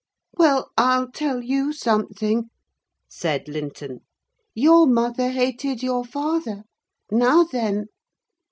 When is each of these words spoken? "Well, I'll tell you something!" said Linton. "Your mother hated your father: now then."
"Well, 0.33 0.71
I'll 0.79 1.11
tell 1.11 1.43
you 1.43 1.71
something!" 1.73 2.49
said 3.07 3.47
Linton. 3.47 3.99
"Your 4.55 4.87
mother 4.87 5.29
hated 5.29 5.83
your 5.83 6.03
father: 6.03 6.63
now 7.11 7.43
then." 7.43 7.85